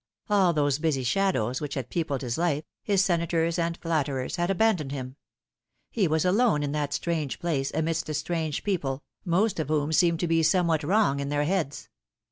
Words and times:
All 0.31 0.51
those 0.51 0.79
busy 0.79 1.03
shadows 1.03 1.61
which 1.61 1.75
had 1.75 1.91
peopled 1.91 2.21
his 2.23 2.35
life, 2.35 2.63
his 2.81 3.05
senators 3.05 3.59
and 3.59 3.77
flatterers, 3.77 4.37
had 4.37 4.49
abandoned 4.49 4.91
him; 4.91 5.15
he 5.91 6.07
was 6.07 6.25
alone 6.25 6.63
in 6.63 6.71
that 6.71 6.91
strange 6.91 7.37
place 7.37 7.69
amidst 7.75 8.09
a 8.09 8.15
strange 8.15 8.63
people, 8.63 9.03
most 9.23 9.59
of 9.59 9.67
whom 9.67 9.91
seemed 9.93 10.19
to 10.21 10.27
be 10.27 10.41
some 10.41 10.65
what 10.65 10.81
wrong 10.81 11.19
in 11.19 11.29
their 11.29 11.43
heads. 11.45 11.87